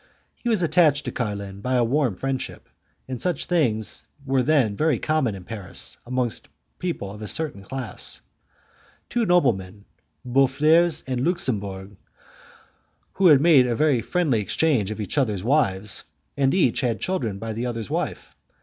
He 0.33 0.49
was 0.49 0.63
attached 0.63 1.05
to 1.05 1.11
Carlin 1.11 1.61
by 1.61 1.75
a 1.75 1.83
warm 1.83 2.15
friendship, 2.15 2.67
and 3.07 3.21
such 3.21 3.45
things 3.45 4.07
were 4.25 4.41
then 4.41 4.75
very 4.75 4.97
common 4.97 5.35
in 5.35 5.43
Paris 5.43 5.99
amongst 6.07 6.47
people 6.79 7.11
of 7.11 7.21
a 7.21 7.27
certain 7.27 7.61
class. 7.61 8.19
Two 9.09 9.27
noblemen, 9.27 9.85
Boufflers 10.25 11.03
and 11.05 11.23
Luxembourg, 11.23 11.97
had 13.19 13.41
made 13.41 13.67
a 13.67 14.01
friendly 14.01 14.41
exchange 14.41 14.89
of 14.89 14.99
each 14.99 15.19
other's 15.19 15.43
wives, 15.43 16.05
and 16.35 16.55
each 16.55 16.81
had 16.81 16.99
children 16.99 17.37
by 17.37 17.53
the 17.53 17.67
other's 17.67 17.91
wife. 17.91 18.33